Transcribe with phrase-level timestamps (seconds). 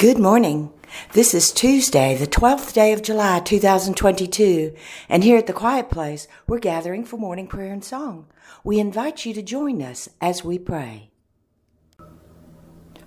[0.00, 0.72] Good morning.
[1.12, 4.74] This is Tuesday, the 12th day of July, 2022,
[5.10, 8.24] and here at the Quiet Place, we're gathering for morning prayer and song.
[8.64, 11.10] We invite you to join us as we pray.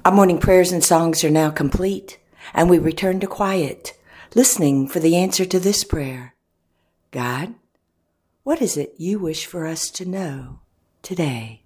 [0.06, 2.20] Our morning prayers and songs are now complete,
[2.54, 4.00] and we return to quiet,
[4.36, 6.36] listening for the answer to this prayer.
[7.10, 7.56] God,
[8.44, 10.60] what is it you wish for us to know
[11.02, 11.64] today?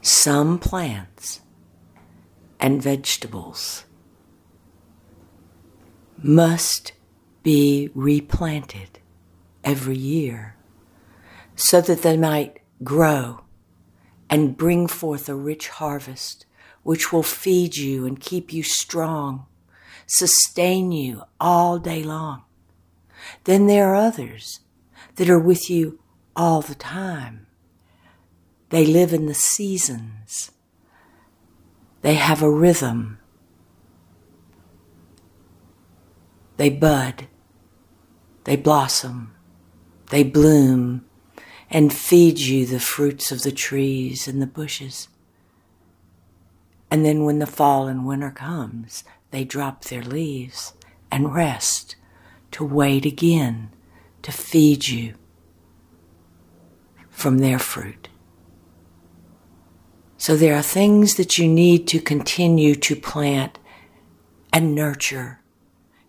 [0.00, 1.42] Some plants
[2.64, 3.84] and vegetables
[6.22, 6.92] must
[7.42, 9.00] be replanted
[9.62, 10.56] every year
[11.54, 13.42] so that they might grow
[14.30, 16.46] and bring forth a rich harvest
[16.82, 19.44] which will feed you and keep you strong,
[20.06, 22.44] sustain you all day long.
[23.44, 24.60] Then there are others
[25.16, 25.98] that are with you
[26.34, 27.46] all the time.
[28.70, 30.50] They live in the seasons
[32.04, 33.18] they have a rhythm.
[36.58, 37.28] They bud,
[38.44, 39.34] they blossom,
[40.10, 41.06] they bloom,
[41.70, 45.08] and feed you the fruits of the trees and the bushes.
[46.90, 50.74] And then when the fall and winter comes, they drop their leaves
[51.10, 51.96] and rest
[52.50, 53.70] to wait again
[54.20, 55.14] to feed you
[57.08, 58.10] from their fruit.
[60.24, 63.58] So there are things that you need to continue to plant
[64.54, 65.40] and nurture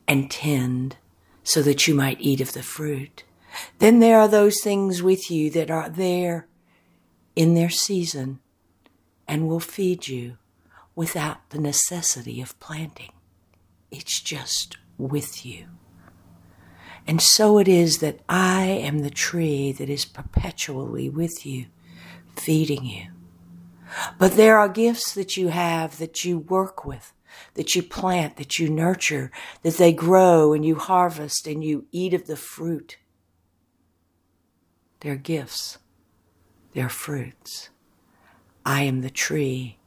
[0.07, 0.95] and tend
[1.43, 3.25] so that you might eat of the fruit.
[3.79, 6.47] Then there are those things with you that are there
[7.35, 8.39] in their season
[9.27, 10.37] and will feed you
[10.95, 13.11] without the necessity of planting.
[13.91, 15.65] It's just with you.
[17.05, 21.65] And so it is that I am the tree that is perpetually with you,
[22.37, 23.07] feeding you.
[24.17, 27.13] But there are gifts that you have that you work with,
[27.55, 29.31] that you plant, that you nurture,
[29.63, 32.97] that they grow and you harvest and you eat of the fruit.
[35.01, 35.77] They're gifts.
[36.73, 37.69] They're fruits.
[38.65, 39.77] I am the tree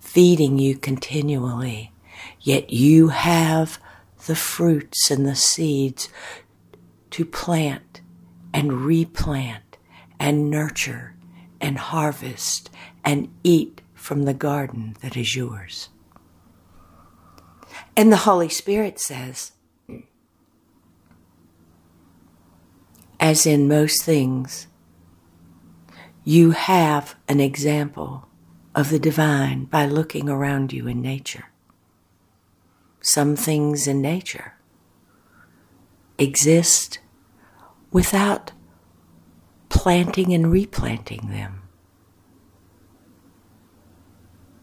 [0.00, 1.92] feeding you continually,
[2.40, 3.78] yet you have
[4.26, 6.08] the fruits and the seeds
[7.10, 8.00] to plant
[8.54, 9.76] and replant
[10.18, 11.15] and nurture
[11.60, 12.70] and harvest
[13.04, 15.88] and eat from the garden that is yours.
[17.96, 19.52] And the Holy Spirit says,
[23.18, 24.66] as in most things,
[26.24, 28.28] you have an example
[28.74, 31.46] of the divine by looking around you in nature.
[33.00, 34.54] Some things in nature
[36.18, 36.98] exist
[37.90, 38.52] without
[39.76, 41.62] planting and replanting them.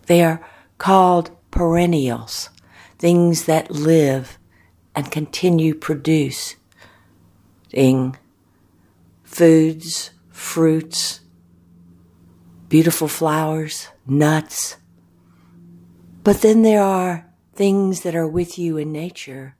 [0.08, 0.46] They are
[0.80, 2.50] called perennials,
[2.98, 4.40] things that live
[4.96, 6.58] and continue producing
[9.24, 11.22] foods, fruits,
[12.68, 14.78] beautiful flowers, nuts.
[16.24, 19.56] But then there are things that are with you in nature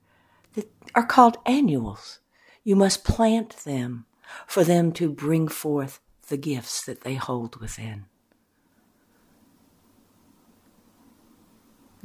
[0.56, 2.20] that are called annuals.
[2.64, 4.08] You must plant them
[4.48, 8.06] for them to bring forth the gifts that they hold within.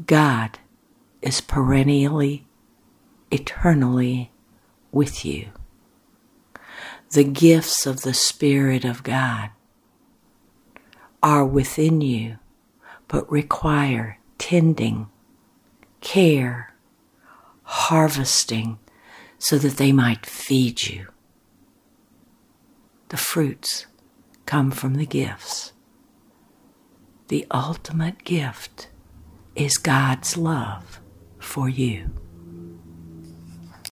[0.05, 0.59] God
[1.23, 2.47] is perennially,
[3.31, 4.31] eternally
[4.93, 5.49] with you.
[7.11, 9.50] The gifts of the Spirit of God
[11.23, 12.39] are within you,
[13.09, 15.09] but require tending,
[16.00, 16.75] care,
[17.62, 18.79] harvesting,
[19.39, 21.09] so that they might feed you.
[23.08, 23.86] The fruits
[24.44, 25.72] come from the gifts.
[27.28, 28.88] The ultimate gift
[29.54, 31.00] is God's love
[31.38, 32.10] for you.